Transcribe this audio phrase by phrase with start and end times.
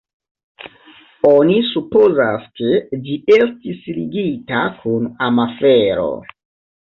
[1.31, 2.71] Oni supozas, ke
[3.09, 6.09] ĝi estis ligita kun amafero.